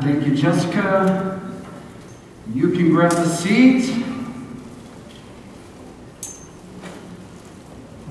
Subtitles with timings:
[0.00, 1.38] Thank you, Jessica.
[2.54, 4.02] You can grab a seat.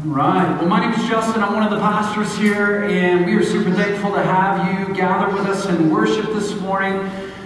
[0.05, 0.55] All right.
[0.59, 1.41] Well, my name is Justin.
[1.41, 5.35] I'm one of the pastors here, and we are super thankful to have you gather
[5.35, 6.93] with us and worship this morning.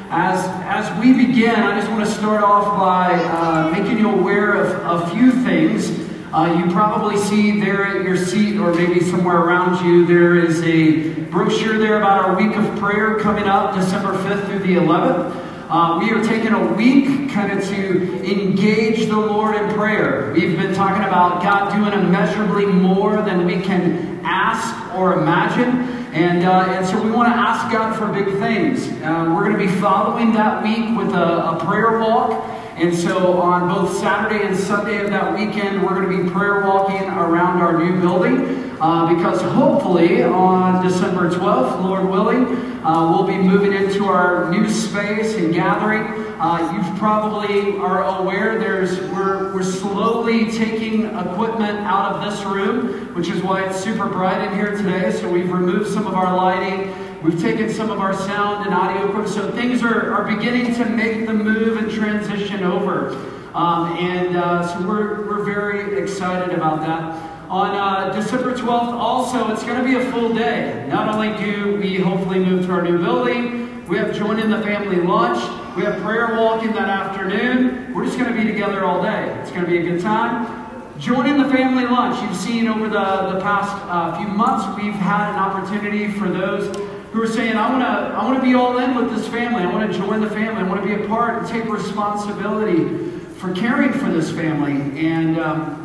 [0.10, 4.56] As, as we begin, I just want to start off by uh, making you aware
[4.56, 6.03] of a few things.
[6.34, 10.64] Uh, you probably see there at your seat, or maybe somewhere around you, there is
[10.64, 15.70] a brochure there about our week of prayer coming up December 5th through the 11th.
[15.70, 20.34] Uh, we are taking a week kind of to engage the Lord in prayer.
[20.34, 25.88] We've been talking about God doing immeasurably more than we can ask or imagine.
[26.16, 28.88] And, uh, and so we want to ask God for big things.
[29.04, 32.44] Uh, we're going to be following that week with a, a prayer walk.
[32.76, 36.62] And so on both Saturday and Sunday of that weekend, we're going to be prayer
[36.62, 38.72] walking around our new building.
[38.82, 42.46] Uh, because hopefully on December 12th, Lord willing,
[42.84, 46.02] uh, we'll be moving into our new space and gathering.
[46.42, 53.14] Uh, you probably are aware there's we're, we're slowly taking equipment out of this room,
[53.14, 55.12] which is why it's super bright in here today.
[55.12, 57.03] So we've removed some of our lighting.
[57.24, 59.30] We've taken some of our sound and audio equipment.
[59.30, 63.16] So things are, are beginning to make the move and transition over.
[63.54, 67.50] Um, and uh, so we're, we're very excited about that.
[67.50, 70.86] On uh, December 12th, also, it's going to be a full day.
[70.90, 74.62] Not only do we hopefully move to our new building, we have joined in the
[74.62, 75.40] family lunch,
[75.78, 77.94] we have prayer walking that afternoon.
[77.94, 79.34] We're just going to be together all day.
[79.40, 81.00] It's going to be a good time.
[81.00, 82.22] Join in the family lunch.
[82.22, 86.76] You've seen over the, the past uh, few months, we've had an opportunity for those
[87.14, 89.64] who are saying, I want to I wanna be all in with this family.
[89.64, 90.62] I want to join the family.
[90.62, 95.00] I want to be a part and take responsibility for caring for this family.
[95.00, 95.84] And um,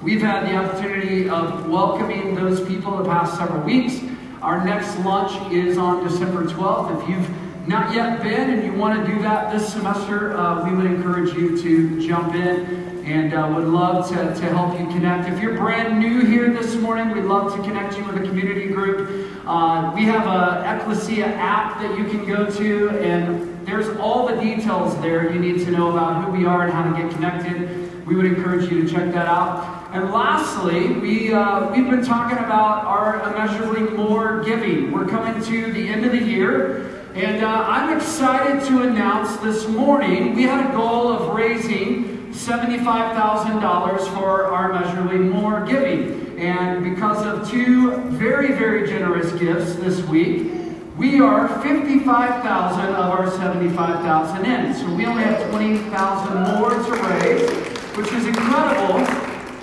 [0.00, 3.98] We've had the opportunity of welcoming those people the past several weeks.
[4.42, 7.02] Our next lunch is on December 12th.
[7.02, 10.76] If you've not yet been and you want to do that this semester, uh, we
[10.76, 15.28] would encourage you to jump in and uh, would love to, to help you connect.
[15.30, 18.68] If you're brand new here this morning, we'd love to connect you with a community
[18.68, 19.30] group.
[19.46, 24.38] Uh, we have a Ecclesia app that you can go to, and there's all the
[24.38, 28.06] details there you need to know about who we are and how to get connected.
[28.06, 29.88] We would encourage you to check that out.
[29.92, 34.92] And lastly, we, uh, we've been talking about our immeasurably more giving.
[34.92, 39.66] We're coming to the end of the year, and uh, I'm excited to announce this
[39.66, 46.38] morning we had a goal of raising $75,000 for our Measurably more giving.
[46.38, 50.52] And because of two very, very generous gifts this week,
[50.96, 54.74] we are 55,000 of our 75,000 in.
[54.74, 57.50] So we only have 20,000 more to raise,
[57.96, 58.98] which is incredible.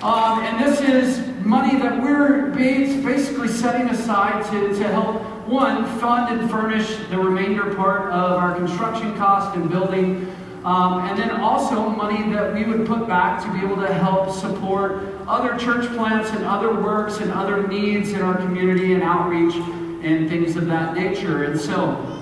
[0.02, 6.38] Um, and this is money that we're basically setting aside to, to help, one, fund
[6.38, 10.32] and furnish the remainder part of our construction cost and building.
[10.66, 14.32] Um, and then also money that we would put back to be able to help
[14.32, 19.54] support other church plants and other works and other needs in our community and outreach
[19.54, 21.44] and things of that nature.
[21.44, 22.20] And so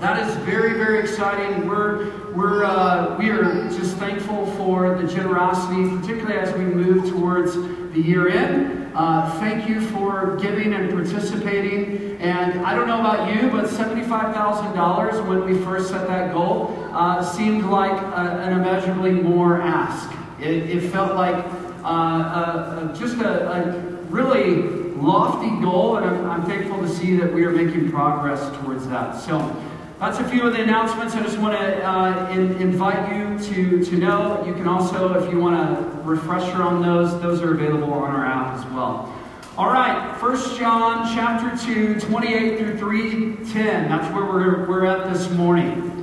[0.00, 1.66] that is very, very exciting.
[1.66, 7.54] We're, we're, uh, we are just thankful for the generosity, particularly as we move towards
[7.54, 8.92] the year end.
[8.94, 12.18] Uh, thank you for giving and participating.
[12.18, 17.22] And I don't know about you, but $75,000 when we first set that goal uh,
[17.22, 20.10] seemed like a, an immeasurably more ask.
[20.40, 21.44] It, it felt like
[21.84, 24.62] uh, uh, just a, a, really
[24.96, 29.12] lofty goal, and I'm, I'm thankful to see that we are making progress towards that.
[29.20, 29.54] So,
[29.98, 31.14] that's a few of the announcements.
[31.14, 34.44] I just want to uh, in, invite you to, to know.
[34.46, 38.26] You can also, if you want a refresher on those, those are available on our
[38.26, 39.12] app as well.
[39.58, 43.88] All right, 1 John chapter 2, 28 through 310.
[43.88, 45.95] That's where we're, we're at this morning.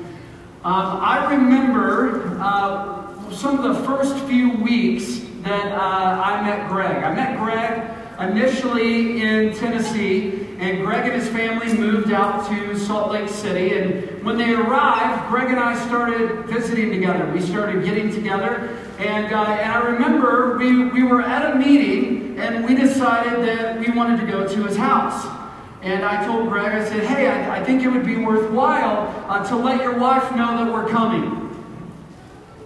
[0.65, 7.03] Um, I remember uh, some of the first few weeks that uh, I met Greg.
[7.03, 13.11] I met Greg initially in Tennessee and Greg and his family moved out to Salt
[13.11, 13.77] Lake City.
[13.77, 17.29] And when they arrived, Greg and I started visiting together.
[17.33, 18.69] We started getting together.
[18.99, 23.81] And, uh, and I remember we, we were at a meeting and we decided that
[23.81, 25.42] we wanted to go to his house.
[25.83, 29.45] And I told Greg, I said, hey, I, I think it would be worthwhile uh,
[29.49, 31.39] to let your wife know that we're coming.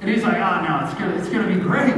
[0.01, 1.95] And he's like, oh, no, it's going it's gonna be great.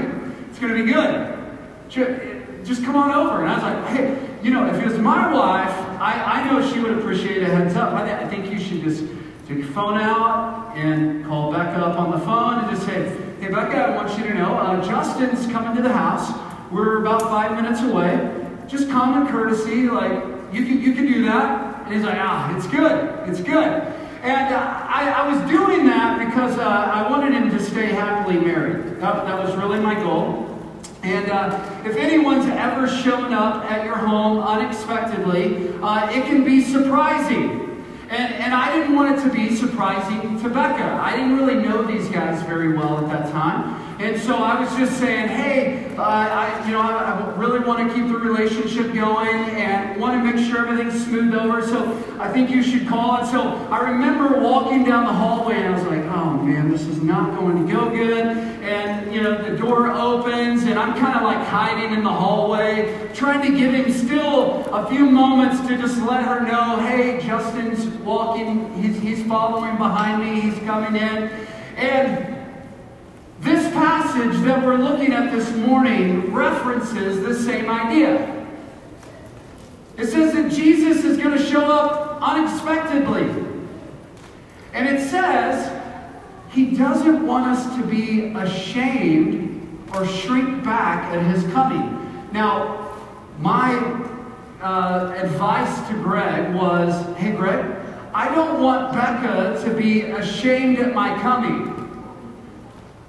[0.50, 2.66] It's going to be good.
[2.66, 3.42] Just come on over.
[3.44, 5.71] And I was like, hey, you know, if it was my wife,
[6.01, 7.94] I, I know she would appreciate a heads up.
[7.94, 9.04] I, I think you should just
[9.48, 13.48] take your phone out and call Becca up on the phone and just say, hey,
[13.48, 16.31] Becca, I want you to know uh, Justin's coming to the house.
[16.71, 18.36] We're about five minutes away.
[18.68, 21.85] Just common courtesy, like, you can, you can do that.
[21.85, 23.29] And he's like, ah, it's good.
[23.29, 23.95] It's good.
[24.21, 28.37] And uh, I, I, was doing that because uh, I wanted him to stay happily
[28.37, 28.99] married.
[28.99, 30.45] That, that was really my goal.
[31.03, 36.61] And uh, if anyone's ever shown up at your home unexpectedly, uh, it can be
[36.61, 37.85] surprising.
[38.09, 40.83] And, and I didn't want it to be surprising to Becca.
[40.83, 43.78] I didn't really know these guys very well at that time.
[43.99, 47.85] And so I was just saying, hey, uh, I, you know, I, I, really want
[47.85, 51.61] to keep the relationship going and want to make sure everything's smooth over.
[51.61, 53.17] So I think you should call.
[53.17, 56.83] And so I remember walking down the hallway and I was like, oh man, this
[56.83, 58.37] is not going to go good.
[58.37, 63.09] And, you know, the door opens and I'm kind of like hiding in the hallway,
[63.13, 67.85] trying to give him still a few moments to just let her know, hey, Justin's
[67.97, 71.29] walking, he's, he's following behind me, he's coming in.
[71.75, 72.38] And
[73.39, 78.45] this passage that we're looking at this morning references the same idea.
[79.97, 83.30] It says that Jesus is going to show up unexpectedly.
[84.74, 85.75] And it says
[86.51, 92.30] he doesn't want us to be ashamed or shrink back at his coming.
[92.31, 92.94] Now,
[93.39, 93.75] my
[94.62, 97.75] uh, advice to Greg was hey, Greg,
[98.13, 101.69] I don't want Becca to be ashamed at my coming.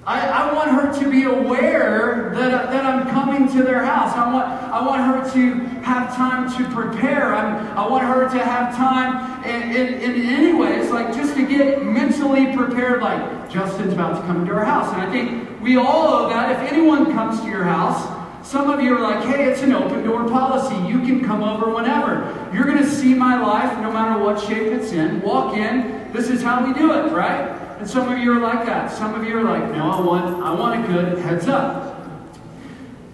[0.05, 4.13] I, I, want her to be aware that, uh, that I'm coming to their house.
[4.15, 7.35] I want, I want her to have time to prepare.
[7.35, 11.45] I'm, I want her to have time in, in, in any ways, like just to
[11.45, 14.91] get mentally prepared, like Justin's about to come to our house.
[14.91, 18.17] And I think we all know that if anyone comes to your house,
[18.47, 20.75] some of you are like, hey, it's an open door policy.
[20.91, 22.49] You can come over whenever.
[22.51, 25.21] You're going to see my life no matter what shape it's in.
[25.21, 26.11] Walk in.
[26.11, 27.60] This is how we do it, right?
[27.81, 28.91] And some of you are like that.
[28.91, 31.97] Some of you are like, no, I want, I want a good heads up.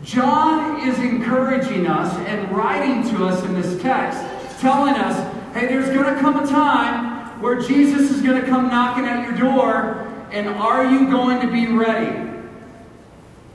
[0.03, 4.19] John is encouraging us and writing to us in this text,
[4.59, 5.15] telling us,
[5.53, 9.23] hey, there's going to come a time where Jesus is going to come knocking at
[9.23, 12.29] your door, and are you going to be ready?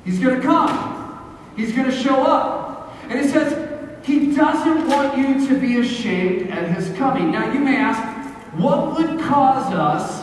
[0.06, 1.38] He's going to come.
[1.56, 2.97] He's going to show up.
[3.11, 3.53] And it says,
[4.03, 7.32] he doesn't want you to be ashamed at his coming.
[7.32, 8.00] Now, you may ask,
[8.55, 10.21] what would cause us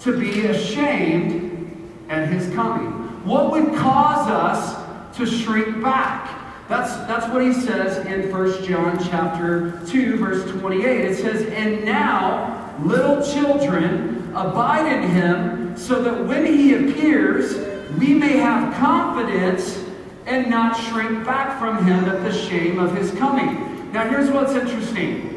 [0.00, 2.92] to be ashamed at his coming?
[3.24, 6.36] What would cause us to shrink back?
[6.68, 11.04] That's, that's what he says in 1 John chapter 2, verse 28.
[11.04, 17.56] It says, And now, little children, abide in him, so that when he appears,
[17.98, 19.82] we may have confidence
[20.26, 23.92] and not shrink back from him at the shame of his coming.
[23.92, 25.32] Now, here's what's interesting.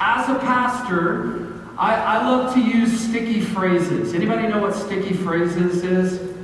[0.00, 1.43] As a pastor,
[1.76, 4.14] I, I love to use sticky phrases.
[4.14, 6.34] Anybody know what sticky phrases is?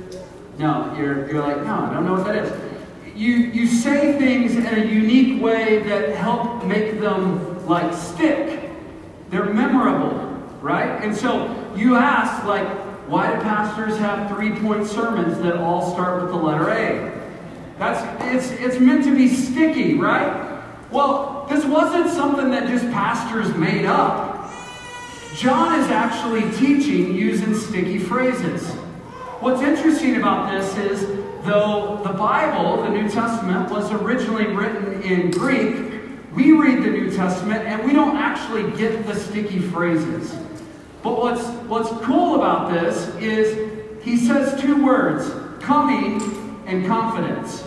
[0.57, 3.15] No, you're, you're like, no, I don't know what that is.
[3.15, 8.69] You, you say things in a unique way that help make them like stick.
[9.29, 10.17] They're memorable,
[10.61, 11.01] right?
[11.01, 12.67] And so you ask, like,
[13.07, 17.21] why do pastors have three-point sermons that all start with the letter A?
[17.77, 20.61] That's it's it's meant to be sticky, right?
[20.91, 24.30] Well, this wasn't something that just pastors made up.
[25.35, 28.69] John is actually teaching using sticky phrases.
[29.39, 31.07] What's interesting about this is,
[31.45, 36.01] though the Bible, the New Testament, was originally written in Greek,
[36.35, 40.35] we read the New Testament and we don't actually get the sticky phrases.
[41.01, 45.31] But what's, what's cool about this is he says two words
[45.63, 47.63] coming and confidence.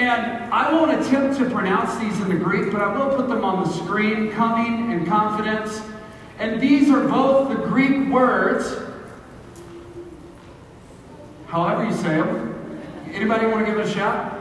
[0.00, 3.44] And I won't attempt to pronounce these in the Greek, but I will put them
[3.44, 5.82] on the screen coming and confidence.
[6.38, 8.78] And these are both the Greek words,
[11.48, 12.80] however you say them.
[13.12, 14.38] Anybody want to give it a shot?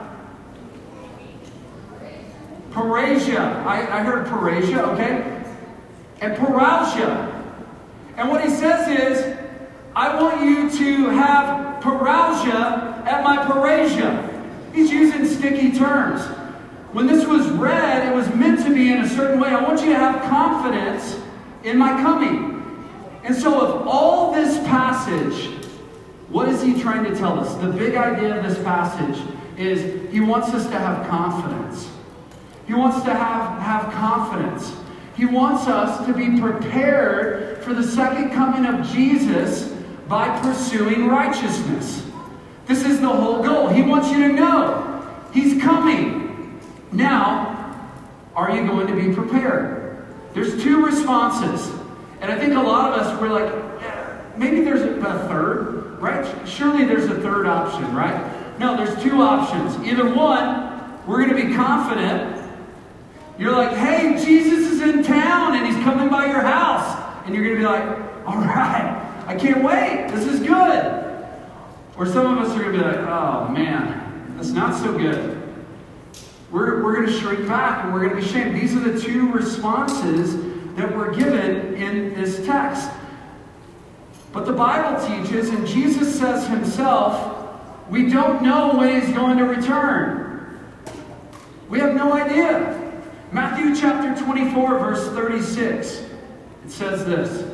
[2.72, 3.66] Parrhesia.
[3.66, 5.44] I, I heard parrhesia, okay?
[6.22, 7.36] And parousia.
[8.16, 9.38] And what he says is,
[9.94, 14.29] I want you to have parousia at my parrhesia.
[14.74, 16.22] He's using sticky terms.
[16.92, 19.50] When this was read, it was meant to be in a certain way.
[19.50, 21.20] I want you to have confidence
[21.64, 22.56] in my coming.
[23.24, 25.52] And so, of all this passage,
[26.30, 27.54] what is he trying to tell us?
[27.56, 29.22] The big idea of this passage
[29.58, 31.90] is he wants us to have confidence.
[32.66, 34.76] He wants to have, have confidence.
[35.16, 39.74] He wants us to be prepared for the second coming of Jesus
[40.08, 42.06] by pursuing righteousness.
[42.68, 43.44] This is the whole.
[43.80, 44.86] He wants you to know
[45.34, 46.60] He's coming.
[46.92, 47.90] Now,
[48.36, 50.06] are you going to be prepared?
[50.34, 51.72] There's two responses.
[52.20, 56.28] And I think a lot of us, we're like, maybe there's a, a third, right?
[56.46, 58.60] Surely there's a third option, right?
[58.60, 59.78] No, there's two options.
[59.88, 62.52] Either one, we're going to be confident.
[63.38, 67.24] You're like, hey, Jesus is in town and he's coming by your house.
[67.26, 70.10] and you're going to be like, all right, I can't wait.
[70.12, 71.09] This is good.
[72.00, 75.36] Or some of us are going to be like, oh man, that's not so good.
[76.50, 78.56] We're, we're going to shrink back and we're going to be ashamed.
[78.56, 80.38] These are the two responses
[80.78, 82.90] that were given in this text.
[84.32, 87.36] But the Bible teaches, and Jesus says himself,
[87.90, 90.58] we don't know when he's going to return.
[91.68, 92.94] We have no idea.
[93.34, 96.06] Matthew chapter 24, verse 36,
[96.64, 97.46] it says this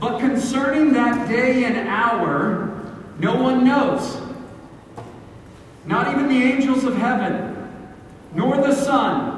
[0.00, 2.75] But concerning that day and hour,
[3.18, 4.20] no one knows,
[5.86, 7.54] not even the angels of heaven,
[8.34, 9.36] nor the Son,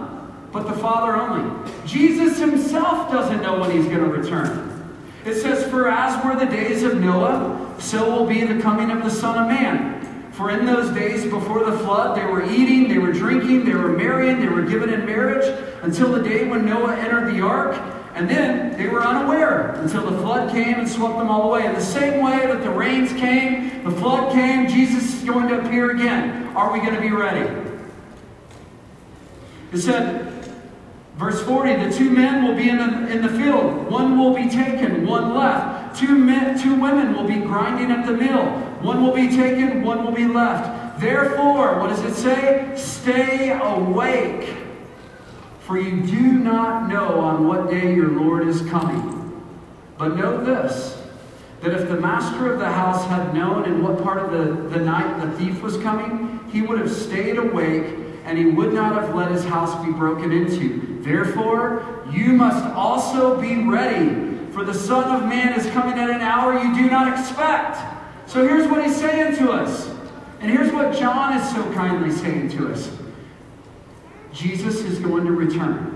[0.53, 1.73] but the Father only.
[1.87, 4.75] Jesus himself doesn't know when he's going to return.
[5.25, 9.05] It says, For as were the days of Noah, so will be the coming of
[9.05, 10.33] the Son of Man.
[10.33, 13.89] For in those days before the flood, they were eating, they were drinking, they were
[13.89, 15.45] marrying, they were given in marriage
[15.83, 17.77] until the day when Noah entered the ark.
[18.19, 21.65] And then they were unaware until the flood came and swept them all away.
[21.65, 25.61] In the same way that the rains came, the flood came, Jesus is going to
[25.61, 26.49] appear again.
[26.57, 27.49] Are we going to be ready?
[29.73, 30.35] It said,
[31.15, 33.91] Verse 40, the two men will be in the, in the field.
[33.91, 35.99] One will be taken, one left.
[35.99, 38.47] Two, men, two women will be grinding at the mill.
[38.83, 41.01] One will be taken, one will be left.
[41.01, 42.73] Therefore, what does it say?
[42.77, 44.57] Stay awake,
[45.69, 49.45] for you do not know on what day your Lord is coming.
[49.99, 50.99] But know this,
[51.61, 54.83] that if the master of the house had known in what part of the, the
[54.83, 59.15] night the thief was coming, he would have stayed awake and he would not have
[59.15, 61.03] let his house be broken into.
[61.03, 66.23] Therefore, you must also be ready, for the Son of Man is coming at an
[66.23, 67.77] hour you do not expect.
[68.27, 69.87] So here's what he's saying to us.
[70.41, 72.91] And here's what John is so kindly saying to us
[74.33, 75.95] Jesus is going to return.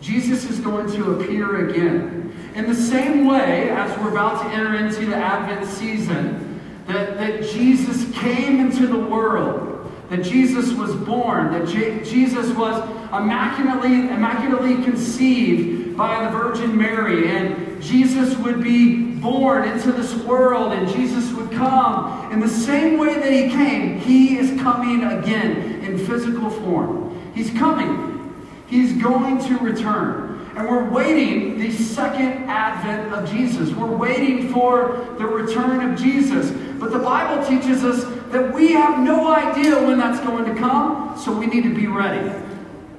[0.00, 2.34] Jesus is going to appear again.
[2.54, 7.42] In the same way as we're about to enter into the Advent season, that, that
[7.42, 9.74] Jesus came into the world
[10.10, 12.80] that Jesus was born, that J- Jesus was
[13.12, 20.72] immaculately, immaculately conceived by the Virgin Mary, and Jesus would be born into this world,
[20.72, 22.32] and Jesus would come.
[22.32, 27.32] In the same way that he came, he is coming again in physical form.
[27.34, 28.44] He's coming.
[28.66, 30.50] He's going to return.
[30.56, 33.70] And we're waiting the second advent of Jesus.
[33.70, 36.50] We're waiting for the return of Jesus.
[36.78, 41.18] But the Bible teaches us that we have no idea when that's going to come,
[41.18, 42.30] so we need to be ready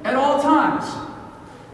[0.04, 0.86] at all times.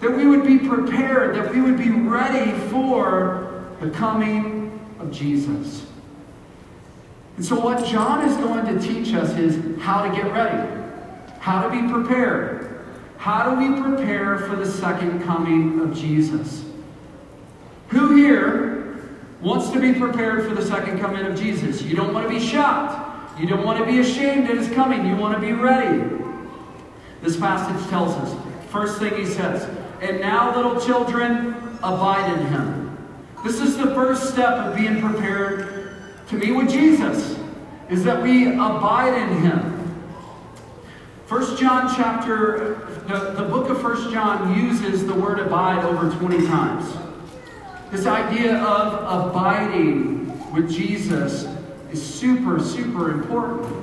[0.02, 5.86] That we would be prepared, that we would be ready for the coming of Jesus.
[7.38, 10.71] And so, what John is going to teach us is how to get ready,
[11.42, 12.86] how to be prepared.
[13.18, 16.64] How do we prepare for the second coming of Jesus?
[17.90, 19.10] Who here
[19.42, 21.82] wants to be prepared for the second coming of Jesus?
[21.82, 23.40] You don't want to be shocked.
[23.40, 25.06] You don't want to be ashamed at his coming.
[25.06, 26.16] You want to be ready.
[27.24, 28.36] This passage tells us.
[28.70, 29.68] First thing he says,
[30.00, 32.98] and now, little children, abide in him.
[33.44, 35.96] This is the first step of being prepared
[36.28, 37.36] to meet with Jesus,
[37.90, 39.71] is that we abide in him.
[41.32, 46.46] First John chapter, the, the book of First John uses the word abide over 20
[46.46, 46.94] times.
[47.90, 51.48] This idea of abiding with Jesus
[51.90, 53.74] is super, super important.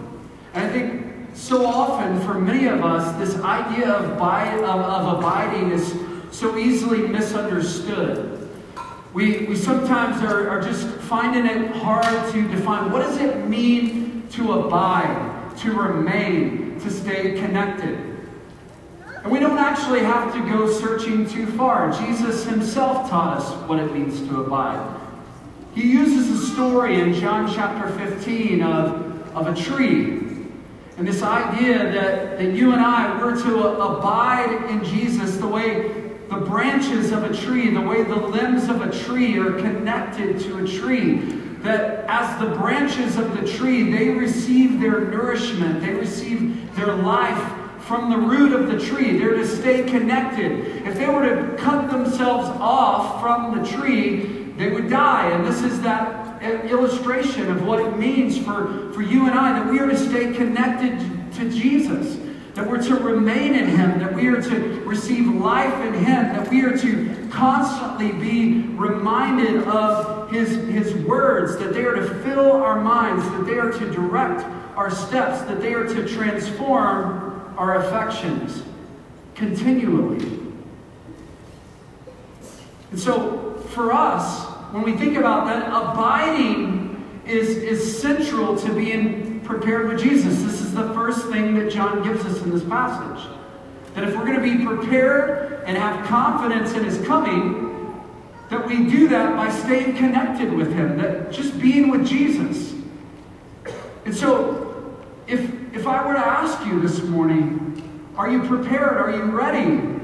[0.52, 5.70] And I think so often for many of us, this idea of, of, of abiding
[5.70, 5.98] is
[6.30, 8.46] so easily misunderstood.
[9.14, 14.28] We, we sometimes are, are just finding it hard to define what does it mean
[14.32, 17.98] to abide, to remain, to stay connected.
[19.22, 21.92] And we don't actually have to go searching too far.
[21.92, 24.98] Jesus himself taught us what it means to abide.
[25.74, 30.18] He uses a story in John chapter 15 of, of a tree.
[30.96, 36.08] And this idea that, that you and I were to abide in Jesus the way
[36.28, 40.58] the branches of a tree, the way the limbs of a tree are connected to
[40.58, 41.16] a tree.
[41.62, 46.37] That as the branches of the tree, they receive their nourishment, they receive
[46.88, 49.18] their life from the root of the tree.
[49.18, 50.86] They're to stay connected.
[50.86, 55.30] If they were to cut themselves off from the tree, they would die.
[55.30, 59.70] And this is that illustration of what it means for, for you and I that
[59.70, 60.98] we are to stay connected
[61.34, 62.16] to Jesus,
[62.54, 66.48] that we're to remain in Him, that we are to receive life in Him, that
[66.48, 72.52] we are to constantly be reminded of His, his words, that they are to fill
[72.52, 77.84] our minds, that they are to direct our steps, that they are to transform our
[77.84, 78.62] affections
[79.34, 80.24] continually.
[82.92, 89.40] And so, for us, when we think about that, abiding is, is central to being
[89.40, 90.44] prepared with Jesus.
[90.44, 93.28] This is the first thing that John gives us in this passage.
[93.96, 98.00] That if we're going to be prepared and have confidence in his coming,
[98.48, 102.74] that we do that by staying connected with him, that just being with Jesus.
[104.04, 104.67] And so,
[105.28, 107.74] if, if I were to ask you this morning,
[108.16, 108.96] are you prepared?
[108.96, 109.94] Are you ready?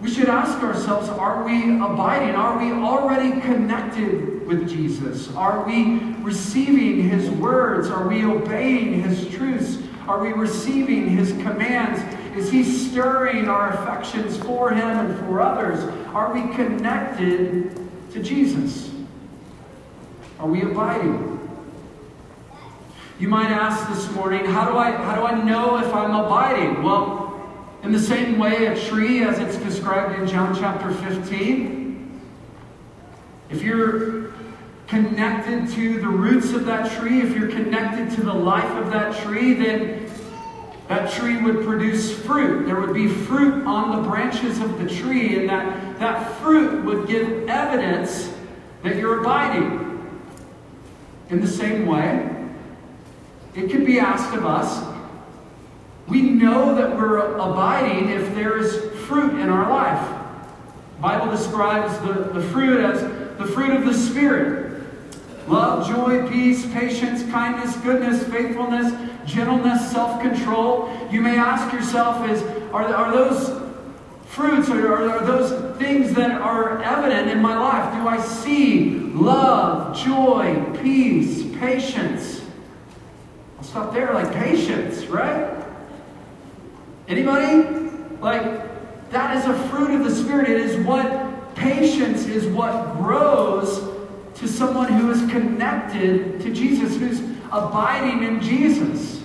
[0.00, 2.34] We should ask ourselves are we abiding?
[2.36, 5.34] Are we already connected with Jesus?
[5.34, 7.88] Are we receiving his words?
[7.88, 9.78] Are we obeying his truths?
[10.06, 12.00] Are we receiving his commands?
[12.36, 15.82] Is he stirring our affections for him and for others?
[16.14, 17.76] Are we connected
[18.12, 18.92] to Jesus?
[20.38, 21.33] Are we abiding?
[23.16, 26.82] You might ask this morning, how do I how do I know if I'm abiding?
[26.82, 27.40] Well,
[27.84, 32.20] in the same way, a tree, as it's described in John chapter 15,
[33.50, 34.32] if you're
[34.88, 39.16] connected to the roots of that tree, if you're connected to the life of that
[39.22, 40.10] tree, then
[40.88, 42.66] that tree would produce fruit.
[42.66, 47.06] There would be fruit on the branches of the tree, and that, that fruit would
[47.06, 48.34] give evidence
[48.82, 49.82] that you're abiding.
[51.30, 52.33] In the same way,
[53.54, 54.94] it could be asked of us
[56.06, 60.20] we know that we're abiding if there is fruit in our life.
[60.96, 63.00] The Bible describes the, the fruit as
[63.38, 64.82] the fruit of the Spirit.
[65.48, 68.92] Love, joy, peace, patience, kindness, goodness, faithfulness,
[69.26, 71.08] gentleness, self-control.
[71.10, 72.42] You may ask yourself, is
[72.72, 73.62] are, are those
[74.26, 77.94] fruits or are, are those things that are evident in my life?
[77.94, 82.43] Do I see love, joy, peace, patience?
[83.64, 85.64] Stop there, like patience, right?
[87.08, 87.90] Anybody?
[88.20, 90.48] Like, that is a fruit of the Spirit.
[90.48, 93.80] It is what patience is what grows
[94.36, 99.22] to someone who is connected to Jesus, who's abiding in Jesus.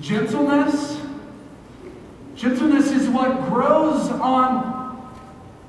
[0.00, 1.00] Gentleness.
[2.34, 5.12] Gentleness is what grows on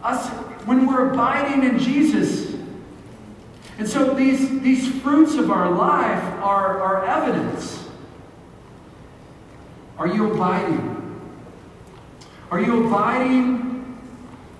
[0.01, 0.29] us
[0.65, 2.48] when we're abiding in Jesus.
[3.79, 7.79] And so these, these fruits of our life are, are evidence
[9.97, 11.19] are you abiding?
[12.51, 13.99] Are you abiding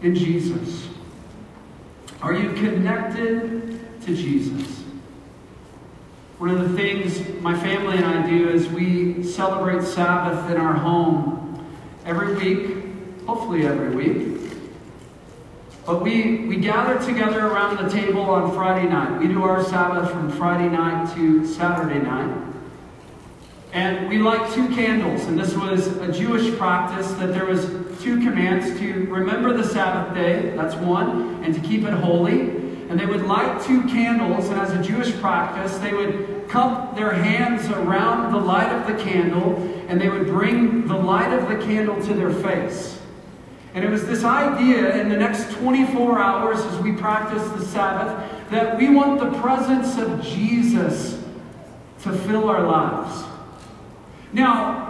[0.02, 0.90] in Jesus?
[2.22, 4.84] Are you connected to Jesus?
[6.40, 10.74] One of the things my family and I do is we celebrate Sabbath in our
[10.74, 11.66] home
[12.06, 14.39] every week, hopefully every week.
[15.90, 19.20] But we, we gather together around the table on Friday night.
[19.20, 22.46] We do our Sabbath from Friday night to Saturday night.
[23.74, 27.66] And we light two candles, and this was a Jewish practice that there was
[28.04, 32.42] two commands to remember the Sabbath day, that's one, and to keep it holy.
[32.90, 37.14] And they would light two candles, and as a Jewish practice, they would cup their
[37.14, 39.56] hands around the light of the candle,
[39.88, 42.99] and they would bring the light of the candle to their face.
[43.74, 48.50] And it was this idea in the next 24 hours as we practice the Sabbath
[48.50, 51.24] that we want the presence of Jesus
[52.02, 53.24] to fill our lives.
[54.34, 54.90] Now,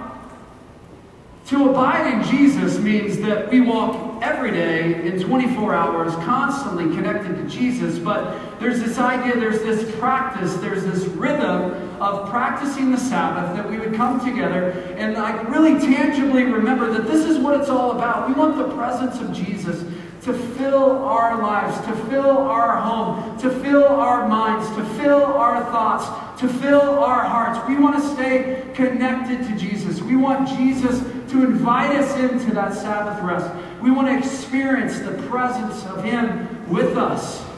[1.47, 7.35] to abide in Jesus means that we walk every day in 24 hours, constantly connected
[7.35, 7.97] to Jesus.
[7.97, 13.69] But there's this idea, there's this practice, there's this rhythm of practicing the Sabbath that
[13.69, 17.91] we would come together and like really tangibly remember that this is what it's all
[17.91, 18.27] about.
[18.27, 19.83] We want the presence of Jesus
[20.23, 25.63] to fill our lives, to fill our home, to fill our minds, to fill our
[25.65, 27.65] thoughts, to fill our hearts.
[27.67, 30.01] We want to stay connected to Jesus.
[30.01, 30.99] We want Jesus
[31.31, 33.49] to invite us into that Sabbath rest.
[33.81, 37.48] We want to experience the presence of Him with us.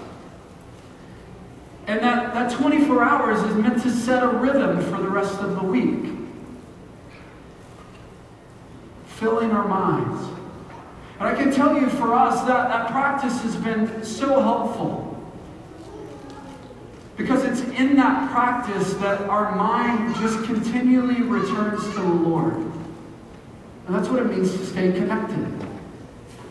[1.92, 5.56] And that, that 24 hours is meant to set a rhythm for the rest of
[5.56, 6.12] the week.
[9.06, 10.32] Filling our minds
[11.22, 15.24] and I can tell you for us that that practice has been so helpful.
[17.16, 22.56] Because it's in that practice that our mind just continually returns to the Lord.
[22.56, 25.48] And that's what it means to stay connected.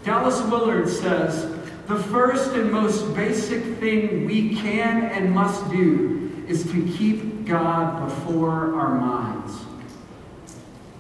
[0.05, 1.53] Dallas Willard says,
[1.90, 8.09] the first and most basic thing we can and must do is to keep God
[8.09, 9.59] before our minds.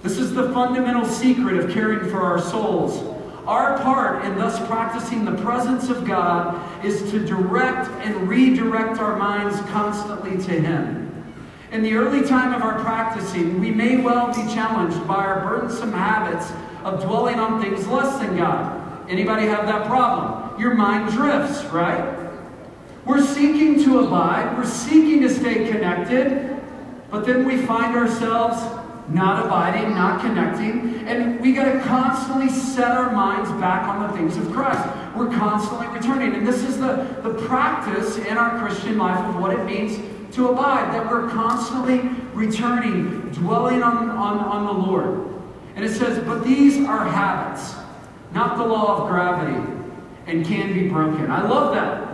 [0.02, 5.24] This is the fundamental secret of caring for our souls our part in thus practicing
[5.24, 11.24] the presence of God is to direct and redirect our minds constantly to Him.
[11.72, 15.92] In the early time of our practicing, we may well be challenged by our burdensome
[15.92, 16.52] habits
[16.84, 19.08] of dwelling on things less than God.
[19.10, 20.39] Anybody have that problem?
[20.60, 22.30] Your mind drifts, right?
[23.06, 26.60] We're seeking to abide, we're seeking to stay connected,
[27.10, 28.60] but then we find ourselves
[29.08, 34.16] not abiding, not connecting, and we got to constantly set our minds back on the
[34.16, 34.86] things of Christ.
[35.16, 39.52] We're constantly returning, and this is the, the practice in our Christian life of what
[39.52, 39.98] it means
[40.36, 41.98] to abide, that we're constantly
[42.34, 45.26] returning, dwelling on, on, on the Lord.
[45.74, 47.74] And it says, But these are habits,
[48.32, 49.79] not the law of gravity,
[50.30, 51.28] and can be broken.
[51.30, 52.06] I love that.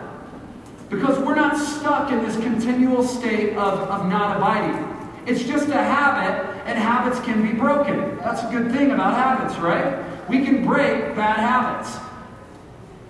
[0.89, 4.97] Because we're not stuck in this continual state of, of not abiding.
[5.27, 8.17] It's just a habit, and habits can be broken.
[8.19, 10.03] That's a good thing about habits, right?
[10.31, 11.99] We can break bad habits.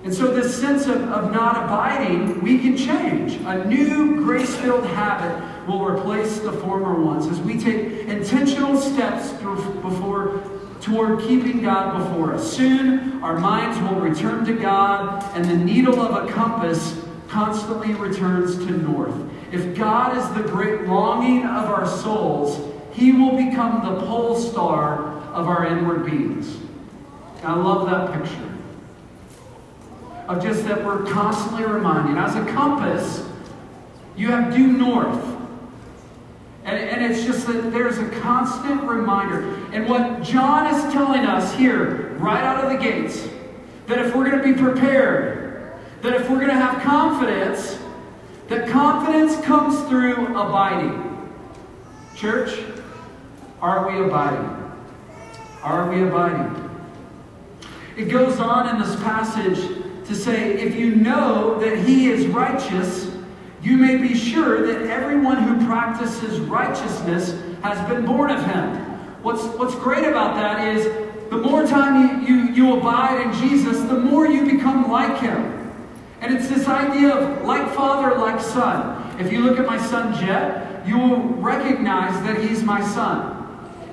[0.02, 3.34] And so, this sense of, of not abiding, we can change.
[3.44, 9.32] A new grace filled habit will replace the former ones as we take intentional steps
[9.32, 10.42] before
[10.80, 12.56] toward keeping God before us.
[12.56, 18.56] Soon, our minds will return to God, and the needle of a compass constantly returns
[18.58, 19.14] to north.
[19.52, 25.16] If God is the great longing of our souls, He will become the pole star
[25.32, 26.56] of our inward beings.
[27.42, 28.52] I love that picture.
[30.28, 32.16] Of just that we're constantly reminding.
[32.16, 33.24] As a compass,
[34.16, 35.35] you have due north.
[36.66, 39.54] And, and it's just that there's a constant reminder.
[39.72, 43.28] And what John is telling us here, right out of the gates,
[43.86, 47.78] that if we're going to be prepared, that if we're going to have confidence,
[48.48, 51.30] that confidence comes through abiding.
[52.16, 52.58] Church,
[53.60, 54.72] are we abiding?
[55.62, 56.62] Are we abiding?
[57.96, 59.58] It goes on in this passage
[60.06, 63.05] to say, if you know that he is righteous,
[63.66, 68.76] you may be sure that everyone who practices righteousness has been born of him.
[69.24, 70.84] What's, what's great about that is
[71.30, 75.74] the more time you, you, you abide in Jesus, the more you become like him.
[76.20, 79.20] And it's this idea of like father, like son.
[79.20, 83.32] If you look at my son Jet, you will recognize that he's my son.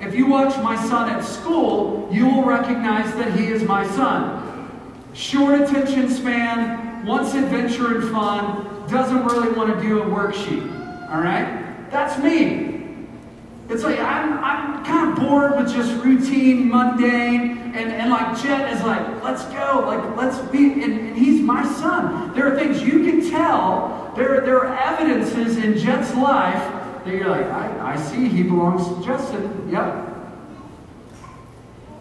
[0.02, 4.70] If you watch my son at school, you will recognize that he is my son.
[5.14, 10.69] Short attention span, wants adventure and fun, doesn't really want to do a worksheet.
[11.10, 11.89] All right?
[11.89, 12.74] That's me.
[13.69, 18.74] It's like I'm, I'm kind of bored with just routine, mundane, and, and like Jet
[18.74, 22.34] is like, let's go, like let's be, and, and he's my son.
[22.34, 26.62] There are things you can tell, there, there are evidences in Jet's life
[27.06, 29.69] that you're like, I, I see he belongs to Justin.
[29.72, 30.10] Yep.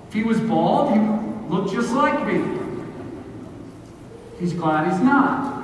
[0.08, 0.98] If he was bald, he
[1.48, 2.58] looked just like me.
[4.38, 5.61] He's glad he's not.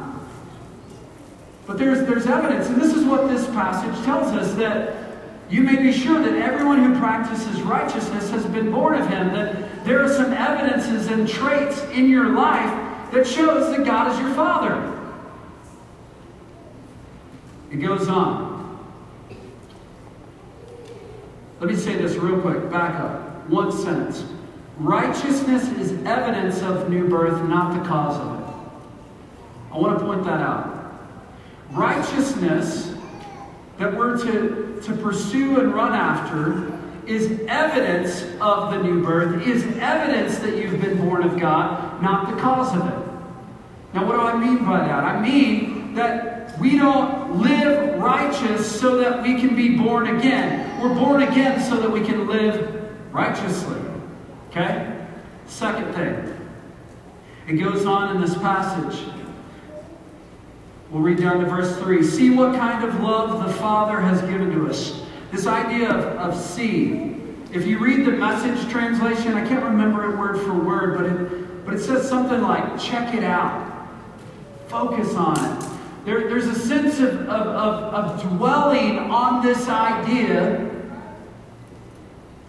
[1.69, 5.77] But there's, there's evidence, and this is what this passage tells us that you may
[5.77, 10.09] be sure that everyone who practices righteousness has been born of him, that there are
[10.09, 14.95] some evidences and traits in your life that shows that God is your Father.
[17.71, 18.83] It goes on.
[21.61, 23.47] Let me say this real quick, back up.
[23.51, 24.25] One sentence.
[24.79, 29.75] Righteousness is evidence of new birth, not the cause of it.
[29.75, 30.78] I want to point that out.
[31.71, 32.95] Righteousness
[33.79, 36.73] that we're to, to pursue and run after
[37.07, 42.31] is evidence of the new birth, is evidence that you've been born of God, not
[42.31, 43.09] the cause of it.
[43.95, 45.05] Now, what do I mean by that?
[45.05, 50.81] I mean that we don't live righteous so that we can be born again.
[50.81, 53.81] We're born again so that we can live righteously.
[54.51, 55.07] Okay?
[55.47, 56.35] Second thing.
[57.47, 59.09] It goes on in this passage.
[60.91, 62.03] We'll read down to verse 3.
[62.03, 65.03] See what kind of love the Father has given to us.
[65.31, 67.17] This idea of, of see.
[67.53, 71.65] If you read the message translation, I can't remember it word for word, but it,
[71.67, 73.89] but it says something like, check it out.
[74.69, 75.69] Focus on it.
[76.07, 80.71] There, there's a sense of, of, of, of dwelling on this idea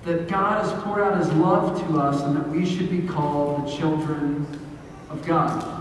[0.05, 3.65] that God has poured out his love to us and that we should be called
[3.65, 4.47] the children
[5.09, 5.78] of God.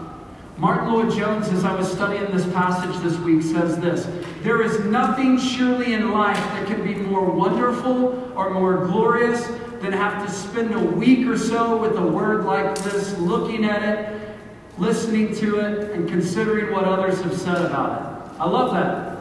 [0.58, 4.06] Martyn Lloyd-Jones, as I was studying this passage this week, says this
[4.42, 9.46] There is nothing surely in life that can be more wonderful or more glorious
[9.80, 13.84] than have to spend a week or so with a word like this, looking at
[13.84, 14.36] it,
[14.78, 18.40] listening to it, and considering what others have said about it.
[18.40, 19.16] I love that.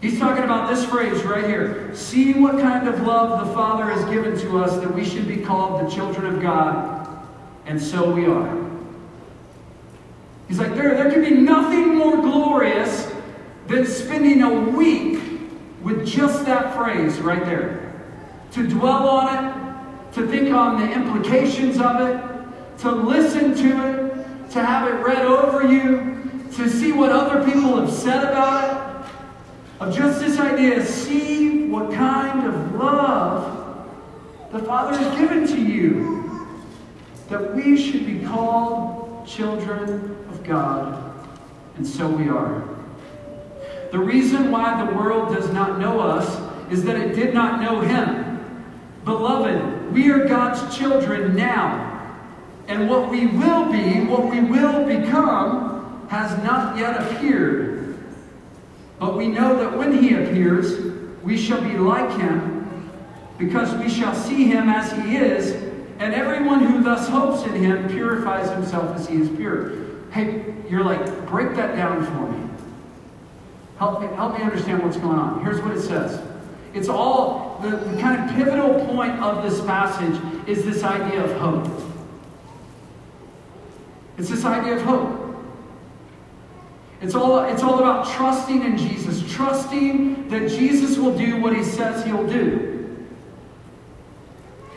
[0.00, 1.94] He's talking about this phrase right here.
[1.94, 5.36] See what kind of love the Father has given to us that we should be
[5.36, 7.24] called the children of God,
[7.66, 8.71] and so we are.
[10.52, 13.10] He's like, there, there can be nothing more glorious
[13.68, 15.18] than spending a week
[15.80, 17.94] with just that phrase right there.
[18.50, 24.50] To dwell on it, to think on the implications of it, to listen to it,
[24.50, 29.10] to have it read over you, to see what other people have said about it.
[29.80, 33.88] Of just this idea, see what kind of love
[34.52, 36.58] the Father has given to you.
[37.30, 41.26] That we should be called children God.
[41.76, 42.68] And so we are.
[43.90, 47.80] The reason why the world does not know us is that it did not know
[47.80, 48.64] Him.
[49.04, 51.90] Beloved, we are God's children now.
[52.68, 57.98] And what we will be, what we will become, has not yet appeared.
[58.98, 62.90] But we know that when He appears, we shall be like Him,
[63.38, 65.52] because we shall see Him as He is,
[65.98, 69.91] and everyone who thus hopes in Him purifies himself as He is pure.
[70.12, 72.50] Hey, you're like, break that down for me.
[73.78, 75.42] Help me, help me understand what's going on.
[75.42, 76.22] Here's what it says.
[76.74, 81.32] It's all, the, the kind of pivotal point of this passage is this idea of
[81.38, 81.66] hope.
[84.18, 85.18] It's this idea of hope.
[87.00, 91.64] It's all, it's all about trusting in Jesus, trusting that Jesus will do what he
[91.64, 92.61] says he'll do.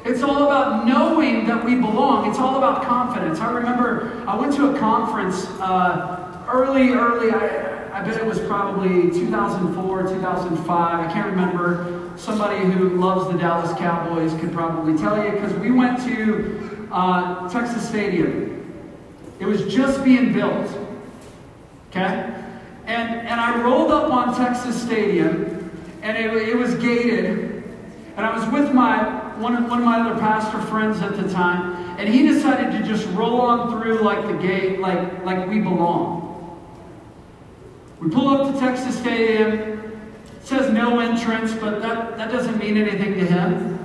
[0.06, 2.30] It's all about knowing that we belong.
[2.30, 3.39] It's all about confidence.
[3.39, 8.39] I remember I went to a conference uh, early, early, I, I bet it was
[8.41, 11.10] probably 2004, 2005.
[11.10, 12.12] I can't remember.
[12.18, 17.50] Somebody who loves the Dallas Cowboys could probably tell you because we went to uh,
[17.50, 18.72] Texas Stadium.
[19.39, 20.70] It was just being built.
[21.89, 22.32] Okay?
[22.86, 25.72] And, and I rolled up on Texas Stadium,
[26.04, 27.63] and it, it was gated.
[28.18, 31.30] And I was with my one of, one of my other pastor friends at the
[31.30, 35.60] time, and he decided to just roll on through like the gate, like, like we
[35.60, 36.24] belong.
[38.00, 39.80] We pull up to Texas Stadium.
[40.36, 43.76] It says no entrance, but that, that doesn't mean anything to him.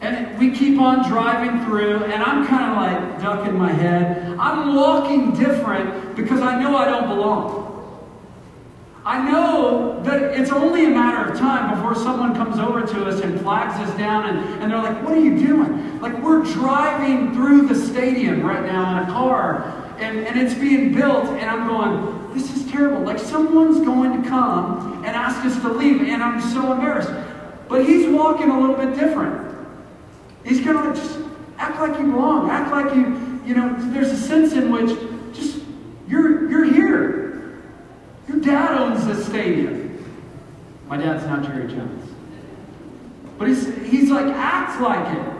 [0.00, 4.36] And we keep on driving through, and I'm kind of like ducking my head.
[4.38, 7.63] I'm walking different because I know I don't belong.
[9.06, 13.20] I know that it's only a matter of time before someone comes over to us
[13.20, 16.00] and flags us down and, and they're like, What are you doing?
[16.00, 20.94] Like, we're driving through the stadium right now in a car and, and it's being
[20.94, 23.02] built, and I'm going, This is terrible.
[23.02, 27.10] Like, someone's going to come and ask us to leave, and I'm so embarrassed.
[27.68, 29.54] But he's walking a little bit different.
[30.44, 31.18] He's going to just
[31.58, 32.50] act like you belong.
[32.50, 34.90] Act like you, you know, there's a sense in which
[35.34, 35.62] just
[36.08, 37.62] you're you're here.
[38.28, 39.82] Your dad owns this stadium.
[40.88, 42.10] My dad's not Jerry Jones.
[43.38, 45.34] But he's he's like, act like it.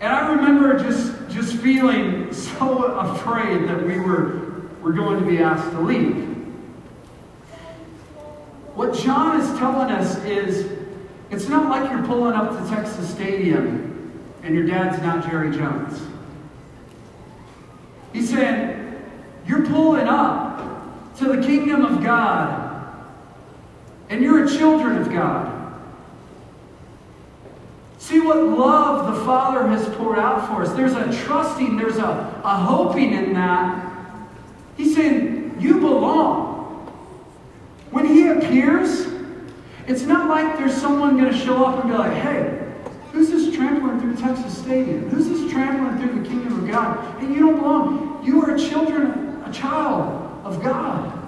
[0.00, 4.44] And I remember just just feeling so afraid that we were
[4.82, 6.24] were going to be asked to leave.
[8.74, 10.70] What John is telling us is
[11.30, 13.94] it's not like you're pulling up to Texas Stadium
[14.42, 16.02] and your dad's not Jerry Jones.
[18.12, 19.02] He's saying,
[19.46, 20.73] You're pulling up
[21.18, 22.72] to the kingdom of God,
[24.08, 25.52] and you're a children of God.
[27.98, 30.72] See what love the Father has poured out for us.
[30.72, 33.90] There's a trusting, there's a, a hoping in that.
[34.76, 36.52] He's saying, You belong.
[37.90, 39.06] When He appears,
[39.86, 42.72] it's not like there's someone going to show up and be like, hey,
[43.12, 45.10] who's this trampling through Texas Stadium?
[45.10, 47.22] Who's this trampling through the kingdom of God?
[47.22, 48.24] And you don't belong.
[48.24, 51.20] You are a children, a child of God.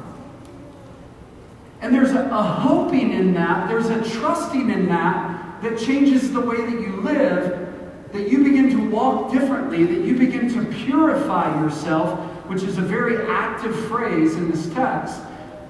[1.80, 6.40] And there's a, a hoping in that, there's a trusting in that that changes the
[6.40, 11.60] way that you live, that you begin to walk differently, that you begin to purify
[11.62, 15.20] yourself, which is a very active phrase in this text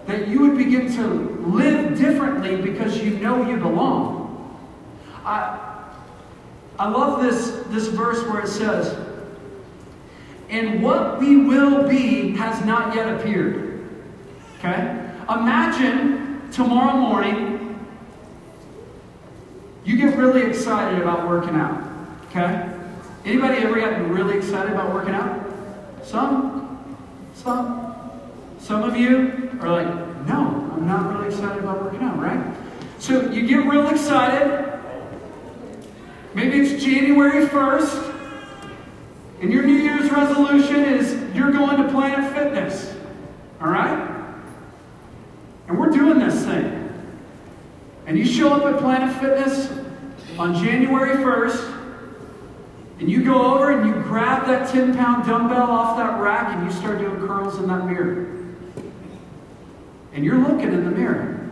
[0.07, 1.07] that you would begin to
[1.49, 4.25] live differently because you know you belong.
[5.25, 5.93] I,
[6.79, 8.97] I love this, this verse where it says,
[10.49, 13.89] And what we will be has not yet appeared.
[14.59, 15.11] Okay?
[15.29, 17.85] Imagine tomorrow morning
[19.85, 21.83] you get really excited about working out.
[22.31, 22.73] Okay?
[23.25, 25.45] Anybody ever gotten really excited about working out?
[26.05, 26.97] Some?
[27.35, 27.95] Some?
[28.61, 29.89] Some of you are like,
[30.27, 32.55] no, I'm not really excited about working out, right?
[32.99, 34.73] So you get real excited.
[36.35, 38.06] Maybe it's January 1st,
[39.41, 42.95] and your New Year's resolution is you're going to Planet Fitness.
[43.61, 44.15] All right?
[45.69, 46.83] And we're doing this thing.
[48.07, 49.73] And you show up at Planet Fitness
[50.39, 51.73] on January 1st,
[53.01, 56.67] and you go over and you grab that 10 pound dumbbell off that rack and
[56.67, 58.33] you start doing curls in that mirror.
[60.15, 61.51] And you're looking in the mirror.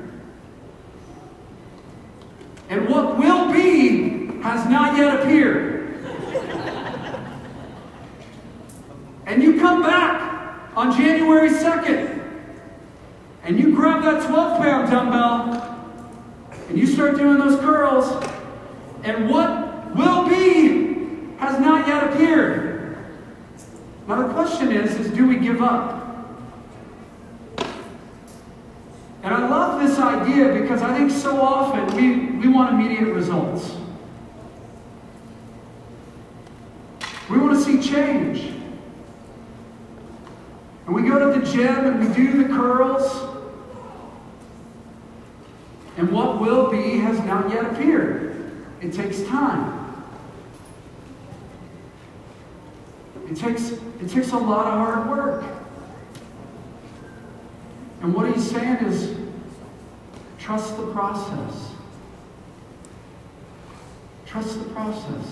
[2.71, 5.74] And what will be has not yet appeared.
[9.27, 12.15] And you come back on January 2nd
[13.45, 15.75] and you grab that 12 pound dumbbell
[16.69, 18.27] and you start doing those curls,
[19.03, 22.97] and what will be has not yet appeared.
[24.09, 26.01] Now the question is, is do we give up?
[29.23, 33.75] And I love this idea because I think so often we, we want immediate results.
[37.31, 38.53] We want to see change.
[40.87, 43.31] And we go to the gym and we do the curls.
[45.97, 48.65] And what will be has not yet appeared.
[48.81, 49.81] It takes time.
[53.31, 55.45] It takes, it takes a lot of hard work.
[58.03, 59.17] And what he's saying is
[60.39, 61.71] trust the process.
[64.27, 65.27] Trust the process.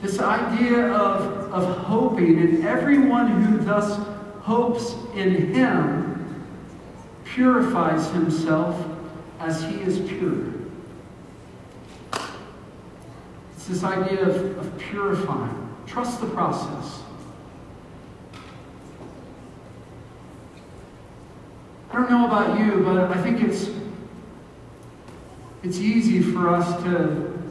[0.00, 3.98] This idea of, of hoping, and everyone who thus
[4.40, 6.46] hopes in him
[7.24, 8.80] purifies himself
[9.40, 10.54] as he is pure.
[13.56, 15.68] It's this idea of, of purifying.
[15.86, 17.02] Trust the process.
[21.90, 23.70] I don't know about you, but I think it's
[25.62, 27.50] it's easy for us to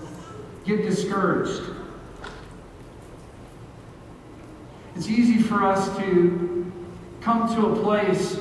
[0.64, 1.77] get discouraged.
[4.98, 6.74] It's easy for us to
[7.22, 8.40] come to a place.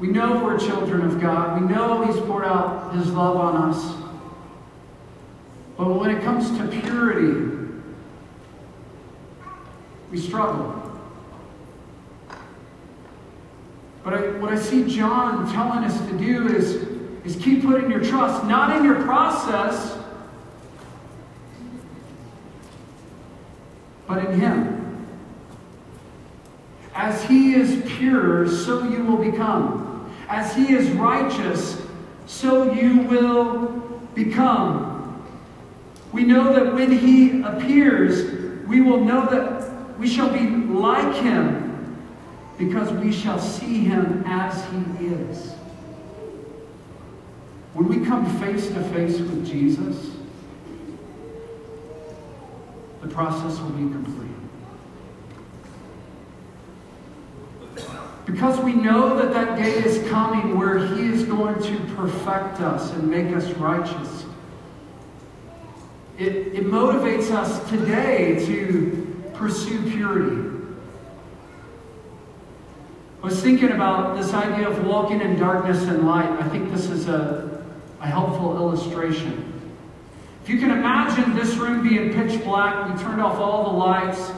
[0.00, 1.62] We know we're children of God.
[1.62, 3.94] We know He's poured out His love on us.
[5.76, 7.68] But when it comes to purity,
[10.10, 10.82] we struggle.
[14.02, 16.74] But I, what I see John telling us to do is,
[17.24, 19.95] is keep putting your trust not in your process,
[24.06, 25.06] but in Him.
[26.94, 30.14] As He is pure, so you will become.
[30.28, 31.82] As He is righteous,
[32.26, 33.66] so you will
[34.14, 35.24] become.
[36.12, 41.66] We know that when He appears, we will know that we shall be like Him
[42.58, 45.52] because we shall see him as he is.
[47.74, 50.15] When we come face to face with Jesus,
[53.16, 54.30] process will be complete.
[58.26, 62.92] Because we know that that day is coming where he is going to perfect us
[62.92, 64.26] and make us righteous.
[66.18, 70.42] It, it motivates us today to pursue purity.
[73.22, 76.28] I was thinking about this idea of walking in darkness and light.
[76.28, 77.64] I think this is a,
[78.00, 79.55] a helpful illustration.
[80.46, 84.30] If you can imagine this room being pitch black, we turned off all the lights,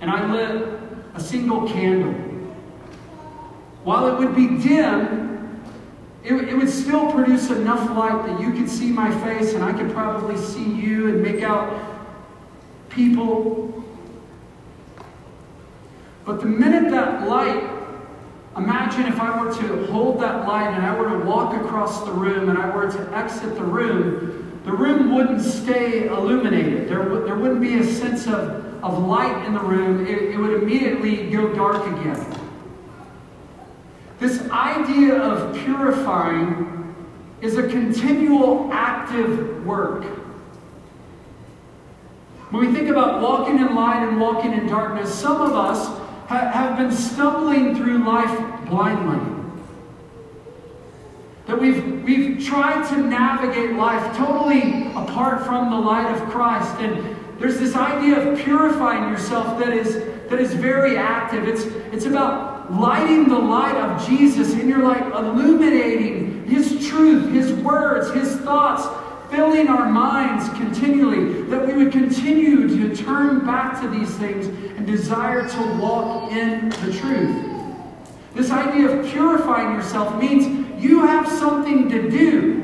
[0.00, 0.80] and I lit
[1.14, 2.12] a single candle.
[3.84, 5.62] While it would be dim,
[6.24, 9.72] it, it would still produce enough light that you could see my face and I
[9.72, 11.72] could probably see you and make out
[12.88, 13.84] people
[16.24, 17.62] but the minute that light,
[18.56, 22.12] imagine if I were to hold that light and I were to walk across the
[22.12, 26.88] room and I were to exit the room, the room wouldn't stay illuminated.
[26.88, 30.06] There, w- there wouldn't be a sense of, of light in the room.
[30.06, 32.40] It, it would immediately go dark again.
[34.18, 36.94] This idea of purifying
[37.42, 40.04] is a continual active work.
[42.50, 45.88] When we think about walking in light and walking in darkness, some of us
[46.28, 49.34] have been stumbling through life blindly.
[51.46, 56.74] That we've, we've tried to navigate life totally apart from the light of Christ.
[56.80, 59.94] And there's this idea of purifying yourself that is,
[60.28, 61.46] that is very active.
[61.46, 61.62] It's,
[61.94, 68.12] it's about lighting the light of Jesus in your life, illuminating His truth, His words,
[68.12, 68.86] His thoughts,
[69.36, 74.86] filling our minds continually, that we would continue to turn back to these things and
[74.86, 77.52] desire to walk in the truth.
[78.34, 82.62] This idea of purifying yourself means you have something to do.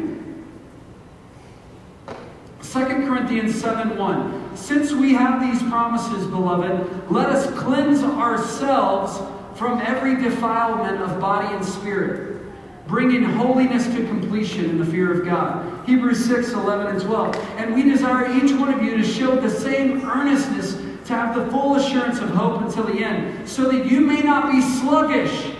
[2.62, 4.56] 2 Corinthians 7 1.
[4.56, 9.20] Since we have these promises, beloved, let us cleanse ourselves
[9.58, 12.31] from every defilement of body and spirit
[12.93, 15.88] bringing holiness to completion in the fear of God.
[15.88, 17.36] Hebrews 6, 11, and 12.
[17.57, 20.74] And we desire each one of you to show the same earnestness
[21.07, 24.53] to have the full assurance of hope until the end, so that you may not
[24.53, 25.53] be sluggish,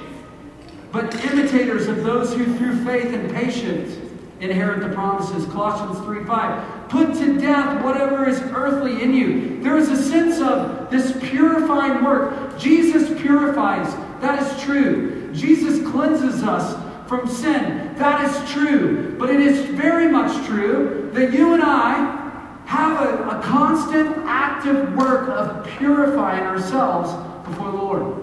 [0.93, 3.97] but imitators of those who through faith and patience
[4.41, 5.47] inherit the promises.
[5.47, 6.89] Colossians 3 5.
[6.91, 9.63] Put to death whatever is earthly in you.
[9.63, 12.59] There is a sense of this purifying work.
[12.59, 13.91] Jesus purifies.
[14.21, 15.33] That is true.
[15.33, 16.82] Jesus cleanses us
[17.13, 17.95] from sin.
[17.97, 19.15] That is true.
[19.19, 22.21] But it is very much true that you and I
[22.65, 27.13] have a, a constant, active work of purifying ourselves
[27.47, 28.19] before the Lord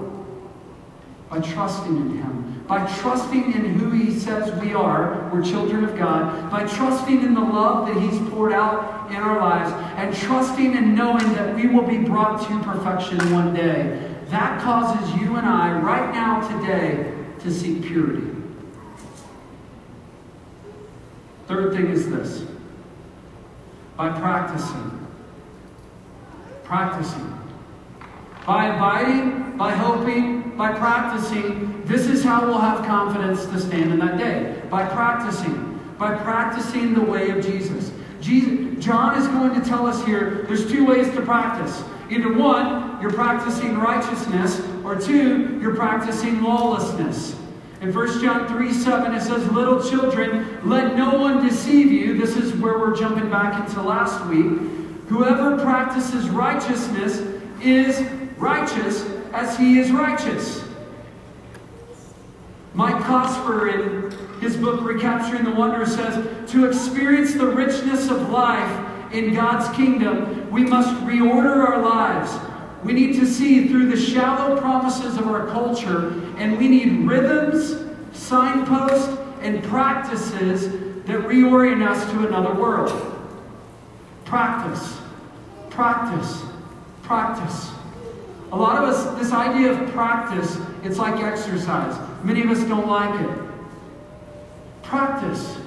[1.29, 5.95] by trusting in Him, by trusting in who He says we are, we're children of
[5.95, 10.75] God, by trusting in the love that He's poured out in our lives, and trusting
[10.75, 14.15] and knowing that we will be brought to perfection one day.
[14.29, 18.38] That causes you and I, right now, today, to seek purity.
[21.49, 22.45] Third thing is this
[23.97, 25.07] by practicing.
[26.63, 27.39] Practicing.
[28.45, 33.97] By abiding, by hoping, by practicing, this is how we'll have confidence to stand in
[33.97, 34.61] that day.
[34.69, 35.79] By practicing.
[35.97, 37.91] By practicing the way of Jesus.
[38.21, 38.85] Jesus.
[38.85, 41.83] John is going to tell us here there's two ways to practice.
[42.11, 47.38] Either one, you're practicing righteousness, or two, you're practicing lawlessness.
[47.81, 52.17] In 1 John 3 7, it says, Little children, let no one deceive you.
[52.17, 54.59] This is where we're jumping back into last week.
[55.07, 57.19] Whoever practices righteousness
[57.61, 58.01] is
[58.37, 60.63] righteous as he is righteous.
[62.73, 69.13] Mike Cosper, in his book Recapturing the Wonder, says to experience the richness of life
[69.13, 72.31] in God's kingdom, we must reorder our lives.
[72.83, 77.85] We need to see through the shallow promises of our culture, and we need rhythms,
[78.13, 80.71] signposts, and practices
[81.05, 82.91] that reorient us to another world.
[84.23, 84.97] Practice,
[85.69, 86.43] practice,
[87.03, 87.69] practice.
[88.51, 91.99] A lot of us, this idea of practice, it's like exercise.
[92.23, 93.29] Many of us don't like it.
[94.83, 95.57] Practice.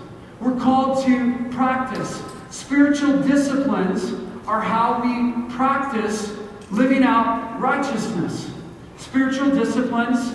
[0.40, 2.22] We're called to practice.
[2.50, 4.12] Spiritual disciplines
[4.46, 6.36] are how we practice
[6.72, 8.50] living out righteousness.
[8.96, 10.34] Spiritual disciplines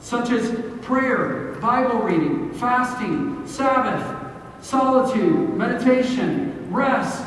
[0.00, 0.52] such as
[0.82, 7.24] prayer, Bible reading, fasting, Sabbath, solitude, meditation, rest,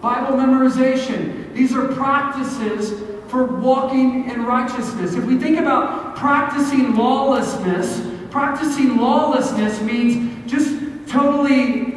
[0.00, 5.14] Bible memorization, these are practices for walking in righteousness.
[5.14, 10.74] If we think about practicing lawlessness, practicing lawlessness means just
[11.06, 11.93] totally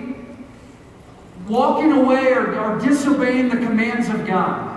[1.47, 4.75] walking away or, or disobeying the commands of God.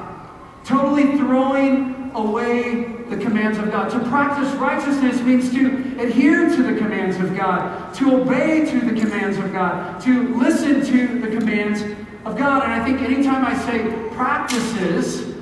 [0.64, 3.90] Totally throwing away the commands of God.
[3.90, 5.66] To practice righteousness means to
[6.00, 10.84] adhere to the commands of God, to obey to the commands of God, to listen
[10.86, 11.82] to the commands
[12.24, 12.62] of God.
[12.62, 15.34] And I think anytime I say practices,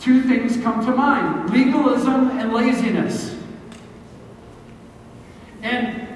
[0.00, 3.36] two things come to mind legalism and laziness.
[5.62, 6.09] And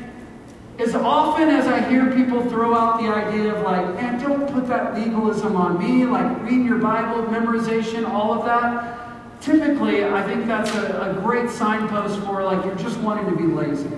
[0.78, 4.66] as often as I hear people throw out the idea of like, man, don't put
[4.68, 10.46] that legalism on me, like reading your Bible, memorization, all of that, typically I think
[10.46, 13.90] that's a, a great signpost for like you're just wanting to be lazy.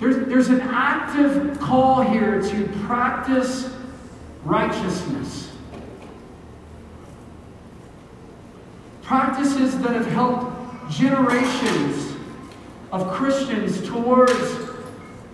[0.00, 3.70] There's, there's an active call here to practice
[4.44, 5.50] righteousness.
[9.02, 12.13] Practices that have helped generations
[12.94, 14.32] of Christians towards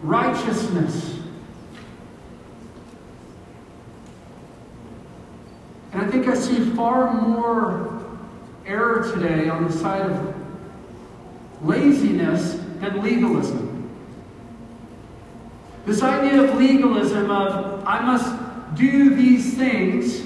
[0.01, 1.19] righteousness.
[5.93, 8.03] And I think I see far more
[8.65, 10.35] error today on the side of
[11.63, 13.91] laziness than legalism.
[15.85, 20.23] This idea of legalism of I must do these things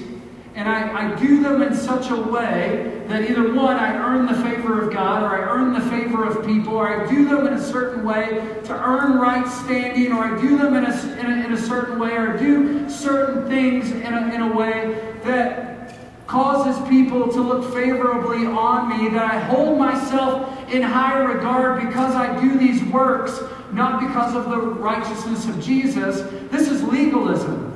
[0.55, 4.33] and I, I, do them in such a way that either one, I earn the
[4.43, 7.53] favor of God, or I earn the favor of people, or I do them in
[7.53, 11.45] a certain way to earn right standing, or I do them in a, in a,
[11.45, 15.97] in a certain way, or do certain things in a, in a way that
[16.27, 22.15] causes people to look favorably on me, that I hold myself in high regard because
[22.15, 23.39] I do these works
[23.71, 26.21] not because of the righteousness of Jesus.
[26.49, 27.71] This is legalism.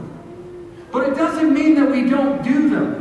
[0.92, 2.99] But it doesn't mean that we don't do them.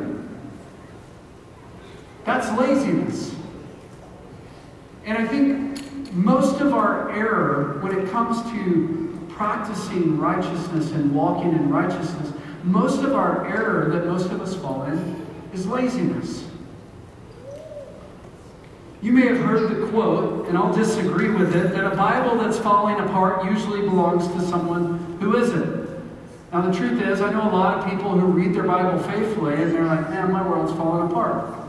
[2.29, 3.35] That's laziness.
[5.07, 11.53] And I think most of our error when it comes to practicing righteousness and walking
[11.53, 16.45] in righteousness, most of our error that most of us fall in is laziness.
[19.01, 22.59] You may have heard the quote, and I'll disagree with it, that a Bible that's
[22.59, 25.89] falling apart usually belongs to someone who isn't.
[26.53, 29.55] Now, the truth is, I know a lot of people who read their Bible faithfully,
[29.55, 31.68] and they're like, man, my world's falling apart.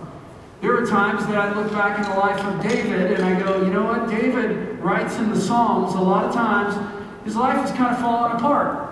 [0.61, 3.63] There are times that I look back in the life of David and I go,
[3.63, 4.09] you know what?
[4.09, 6.75] David writes in the Psalms a lot of times,
[7.23, 8.89] his life is kind of falling apart.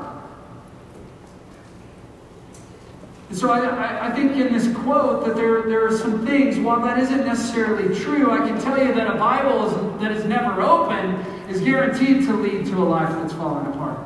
[3.30, 6.82] And so I, I, think in this quote that there, there are some things, while
[6.86, 10.62] that isn't necessarily true, I can tell you that a Bible is, that is never
[10.62, 11.16] open
[11.50, 14.00] is guaranteed to lead to a life that's falling apart.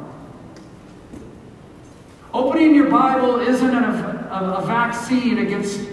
[2.33, 5.90] Opening your Bible isn't an, a, a vaccine against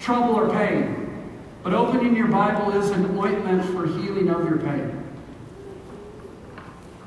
[0.00, 1.26] trouble or pain,
[1.62, 5.04] but opening your Bible is an ointment for healing of your pain.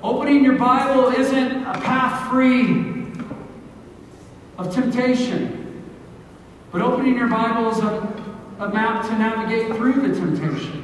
[0.04, 3.14] Opening your Bible isn't a path free
[4.58, 5.84] of temptation,
[6.72, 8.24] but opening your Bible is a,
[8.60, 10.82] a map to navigate through the temptation.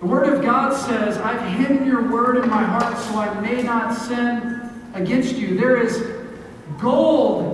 [0.00, 3.62] The Word of God says, I've hidden your word in my heart so I may
[3.62, 5.58] not sin against you.
[5.58, 6.02] There is
[6.80, 7.49] gold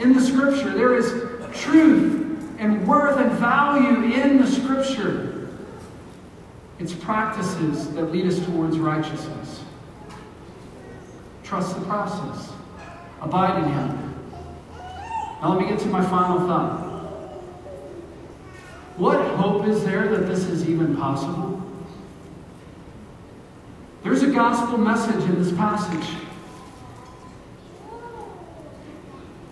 [0.00, 1.12] in the Scripture, there is
[1.58, 5.48] truth and worth and value in the Scripture.
[6.78, 9.62] It's practices that lead us towards righteousness.
[11.42, 12.52] Trust the process,
[13.20, 14.14] abide in Him.
[15.42, 16.86] Now, let me get to my final thought.
[18.96, 21.62] What hope is there that this is even possible?
[24.02, 26.16] There's a gospel message in this passage.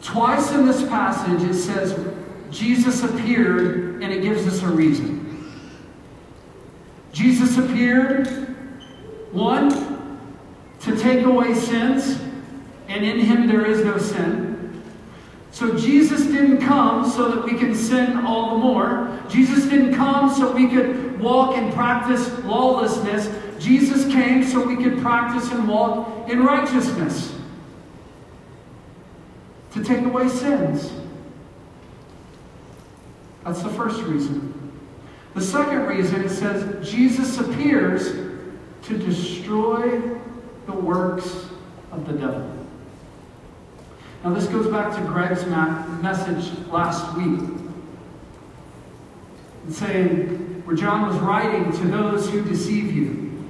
[0.09, 1.94] Twice in this passage it says
[2.50, 5.52] Jesus appeared and it gives us a reason.
[7.12, 8.26] Jesus appeared,
[9.32, 9.68] one,
[10.80, 12.18] to take away sins,
[12.88, 14.82] and in him there is no sin.
[15.50, 19.20] So Jesus didn't come so that we can sin all the more.
[19.28, 23.28] Jesus didn't come so we could walk and practice lawlessness.
[23.62, 27.38] Jesus came so we could practice and walk in righteousness
[29.78, 30.92] to take away sins.
[33.44, 34.54] That's the first reason.
[35.34, 38.12] The second reason it says Jesus appears
[38.82, 40.00] to destroy
[40.66, 41.46] the works
[41.92, 42.54] of the devil.
[44.24, 45.46] Now, this goes back to Greg's
[46.02, 47.40] message last week.
[49.70, 53.46] saying, where John was writing to those who deceive you.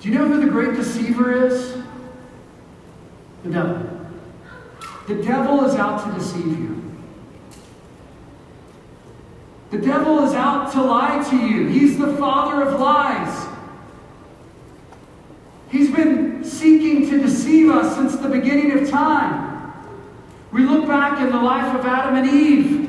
[0.00, 1.78] Do you know who the great deceiver is?
[3.42, 3.93] The devil.
[5.06, 6.82] The devil is out to deceive you.
[9.70, 11.66] The devil is out to lie to you.
[11.66, 13.48] He's the father of lies.
[15.68, 19.72] He's been seeking to deceive us since the beginning of time.
[20.52, 22.88] We look back in the life of Adam and Eve,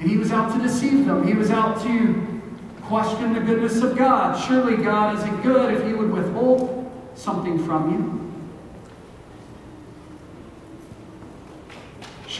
[0.00, 1.26] and he was out to deceive them.
[1.26, 2.42] He was out to
[2.82, 4.36] question the goodness of God.
[4.48, 8.29] Surely God isn't good if he would withhold something from you.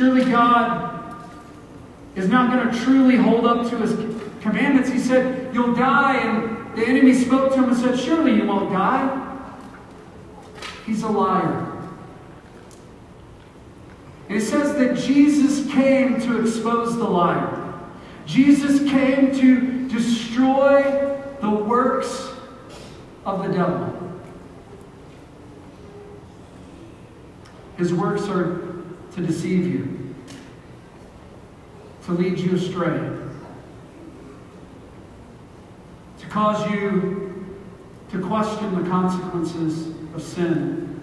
[0.00, 1.28] Surely God
[2.16, 3.92] is not going to truly hold up to his
[4.40, 4.88] commandments.
[4.88, 6.16] He said, You'll die.
[6.16, 9.36] And the enemy spoke to him and said, Surely you won't die.
[10.86, 11.70] He's a liar.
[14.30, 17.78] And it says that Jesus came to expose the liar.
[18.24, 20.80] Jesus came to destroy
[21.42, 22.32] the works
[23.26, 24.18] of the devil.
[27.76, 28.69] His works are
[29.14, 30.14] to deceive you,
[32.04, 32.98] to lead you astray,
[36.18, 37.26] to cause you
[38.10, 41.00] to question the consequences of sin,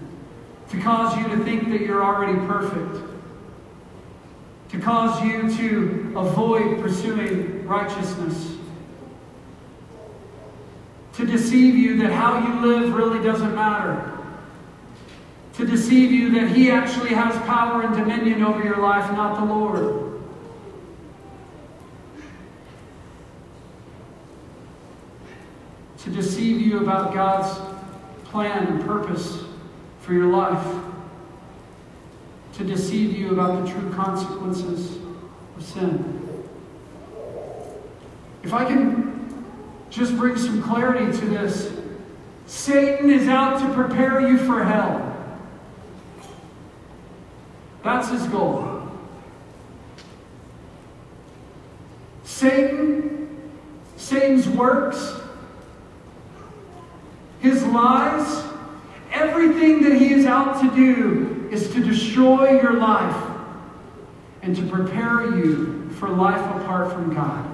[0.70, 3.03] to cause you to think that you're already perfect,
[4.70, 8.58] to cause you to avoid pursuing righteousness,
[11.14, 14.16] to deceive you that how you live really doesn't matter
[15.58, 19.45] to deceive you that he actually has power and dominion over your life, not the
[19.45, 20.22] Lord.
[26.03, 27.60] To deceive you about God's
[28.26, 29.45] plan and purpose
[30.01, 30.84] for your life.
[32.53, 34.99] To deceive you about the true consequences
[35.58, 36.39] of sin.
[38.43, 39.43] If I can
[39.89, 41.76] just bring some clarity to this,
[42.45, 45.07] Satan is out to prepare you for hell.
[47.88, 48.82] That's his goal.
[52.26, 53.50] Satan,
[53.96, 55.16] Satan's works,
[57.40, 58.44] his lies,
[59.14, 63.32] everything that he is out to do is to destroy your life
[64.42, 67.50] and to prepare you for life apart from God.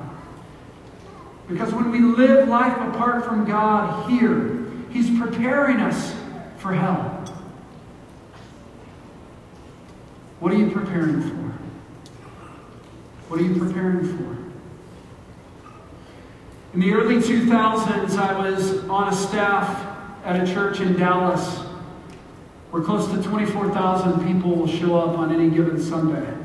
[1.47, 6.15] Because when we live life apart from God here, he's preparing us
[6.57, 7.23] for hell.
[10.43, 11.53] What are you preparing for?
[13.29, 14.37] What are you preparing for?
[16.73, 19.87] In the early 2000s, I was on a staff
[20.25, 21.59] at a church in Dallas
[22.71, 26.35] where close to 24,000 people will show up on any given Sunday.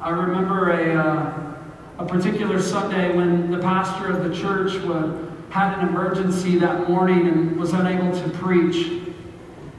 [0.00, 1.54] I remember a, uh,
[1.98, 7.28] a particular Sunday when the pastor of the church would, had an emergency that morning
[7.28, 9.02] and was unable to preach.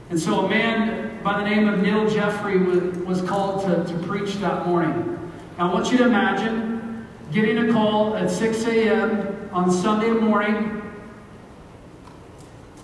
[0.08, 4.06] And so a man by the name of Neal Jeffrey was, was called to, to
[4.06, 5.12] preach that morning.
[5.58, 9.48] Now I want you to imagine getting a call at 6 a.m.
[9.52, 10.82] on Sunday morning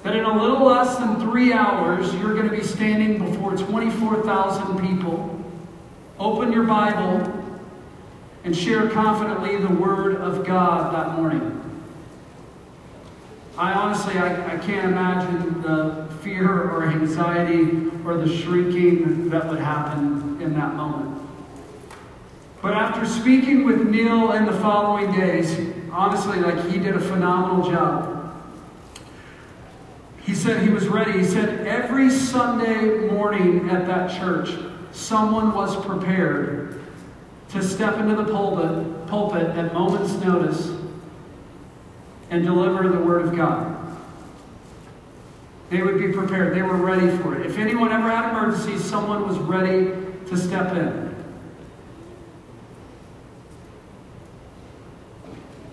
[0.03, 4.81] that in a little less than three hours you're going to be standing before 24,000
[4.81, 5.39] people.
[6.19, 7.43] Open your Bible
[8.45, 11.59] and share confidently the Word of God that morning.
[13.57, 19.59] I honestly, I, I can't imagine the fear or anxiety or the shrinking that would
[19.59, 21.21] happen in that moment.
[22.61, 25.59] But after speaking with Neal in the following days,
[25.91, 28.13] honestly, like he did a phenomenal job.
[30.23, 31.19] He said he was ready.
[31.19, 34.51] He said every Sunday morning at that church,
[34.93, 36.81] someone was prepared
[37.49, 40.71] to step into the pulpit, pulpit at moment's notice
[42.31, 43.72] and deliver the Word of God.
[45.73, 46.55] They would be prepared.
[46.55, 47.47] They were ready for it.
[47.47, 49.91] If anyone ever had emergency, someone was ready
[50.27, 51.17] to step in.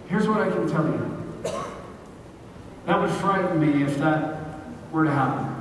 [0.08, 1.52] Here's what I can tell you.
[2.86, 4.40] That would frighten me if that
[4.94, 5.54] were to happen.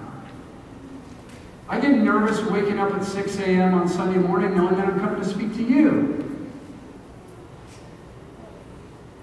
[1.69, 3.75] I get nervous waking up at 6 a.m.
[3.75, 6.49] on Sunday morning knowing that I'm coming to speak to you.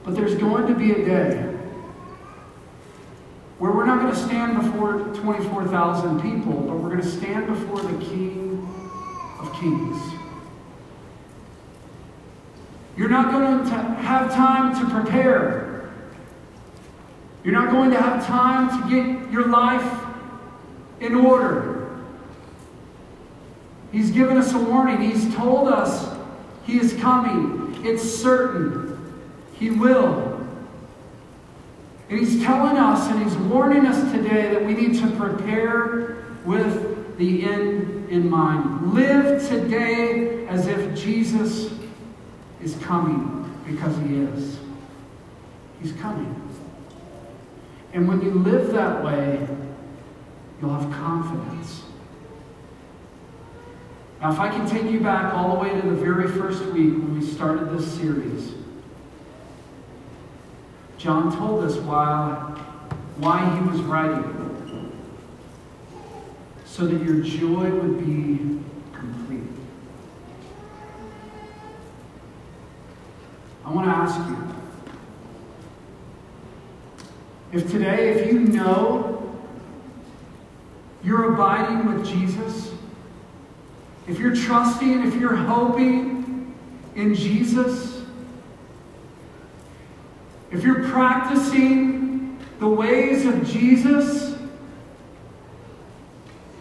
[0.03, 1.44] But there's going to be a day
[3.57, 7.81] where we're not going to stand before 24,000 people, but we're going to stand before
[7.81, 8.67] the King
[9.39, 9.97] of Kings.
[12.97, 15.93] You're not going to have time to prepare.
[17.43, 20.03] You're not going to have time to get your life
[20.99, 22.01] in order.
[23.91, 24.99] He's given us a warning.
[24.99, 26.13] He's told us
[26.65, 27.85] He is coming.
[27.85, 29.15] It's certain.
[29.53, 30.34] He will.
[32.09, 37.17] And He's telling us and He's warning us today that we need to prepare with
[37.17, 38.93] the end in mind.
[38.93, 41.73] Live today as if Jesus
[42.61, 44.59] is coming because He is.
[45.81, 46.41] He's coming.
[47.93, 49.47] And when you live that way,
[50.59, 51.83] you'll have confidence.
[54.19, 56.93] Now, if I can take you back all the way to the very first week
[56.93, 58.53] when we started this series,
[60.97, 62.33] John told us why,
[63.17, 64.31] why he was writing.
[66.65, 68.59] So that your joy would be
[68.93, 69.43] complete.
[73.63, 74.55] I want to ask you
[77.53, 79.33] if today, if you know
[81.03, 82.73] you're abiding with Jesus,
[84.07, 86.53] if you're trusting, if you're hoping
[86.95, 87.94] in Jesus,
[90.55, 94.37] if you're practicing the ways of Jesus,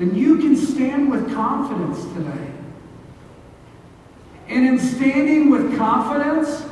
[0.01, 2.51] then you can stand with confidence today.
[4.49, 6.67] And in standing with confidence,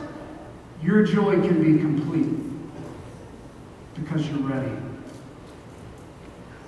[0.82, 2.34] your joy can be complete
[3.94, 4.76] because you're ready.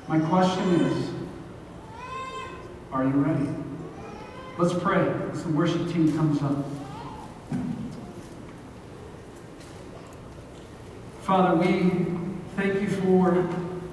[0.07, 1.11] My question is
[2.92, 3.48] Are you ready?
[4.57, 6.64] Let's pray as the worship team comes up.
[11.24, 12.04] Father, we
[12.54, 13.48] thank you for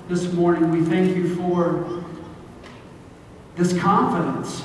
[0.10, 0.70] this morning.
[0.70, 2.04] We thank you for
[3.56, 4.62] this confidence.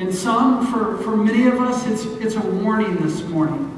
[0.00, 3.76] And some, for, for many of us, it's, it's a warning this morning.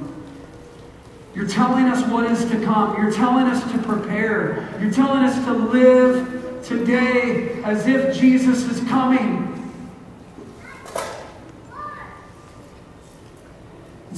[1.34, 2.96] You're telling us what is to come.
[2.96, 4.78] You're telling us to prepare.
[4.80, 9.51] You're telling us to live today as if Jesus is coming.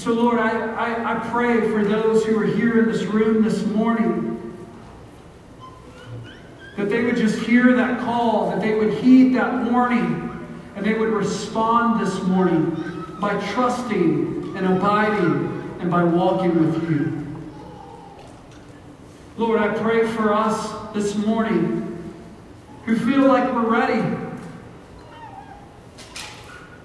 [0.04, 3.64] So, Lord, I, I, I pray for those who are here in this room this
[3.64, 4.54] morning
[6.76, 10.46] that they would just hear that call, that they would heed that warning,
[10.76, 12.76] and they would respond this morning
[13.18, 17.26] by trusting and abiding and by walking with you.
[19.38, 22.12] Lord, I pray for us this morning
[22.84, 24.02] who feel like we're ready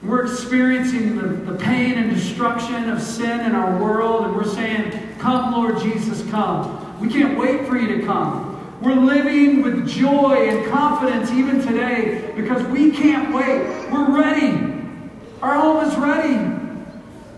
[0.01, 5.17] we're experiencing the, the pain and destruction of sin in our world, and we're saying,
[5.19, 6.99] Come, Lord Jesus, come.
[7.01, 8.49] We can't wait for you to come.
[8.81, 13.91] We're living with joy and confidence even today because we can't wait.
[13.91, 14.73] We're ready.
[15.41, 16.55] Our home is ready.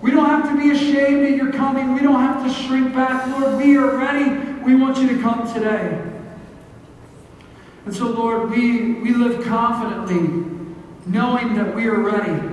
[0.04, 1.94] We don't have to be ashamed that you're coming.
[1.94, 3.28] We don't have to shrink back.
[3.40, 4.36] Lord, we are ready.
[4.64, 6.00] We want you to come today.
[7.86, 10.52] And so, Lord, we, we live confidently
[11.08, 12.51] knowing that we are ready.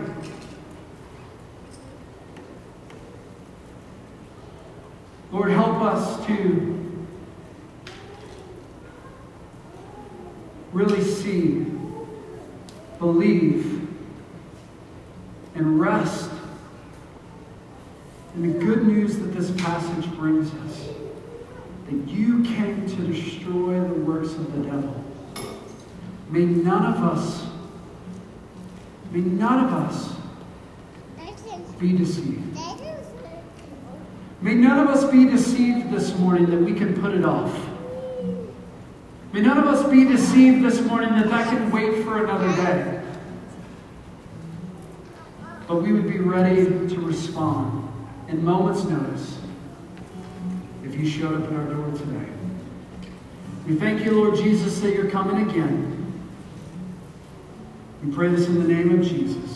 [5.38, 6.98] Lord, help us to
[10.72, 11.64] really see,
[12.98, 13.88] believe,
[15.54, 16.28] and rest
[18.34, 20.88] in the good news that this passage brings us.
[21.86, 25.04] That you came to destroy the works of the devil.
[26.30, 27.46] May none of us,
[29.12, 30.16] may none of us
[31.78, 32.47] be deceived.
[34.40, 37.52] May none of us be deceived this morning that we can put it off.
[39.32, 43.02] May none of us be deceived this morning that that can wait for another day.
[45.66, 47.92] But we would be ready to respond
[48.28, 49.38] in moments' notice
[50.84, 52.32] if you showed up at our door today.
[53.66, 56.22] We thank you, Lord Jesus, that you're coming again.
[58.02, 59.48] We pray this in the name of Jesus.